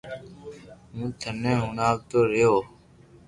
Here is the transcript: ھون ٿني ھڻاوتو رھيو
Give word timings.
ھون 0.93 1.09
ٿني 1.19 1.51
ھڻاوتو 1.63 2.19
رھيو 2.31 2.55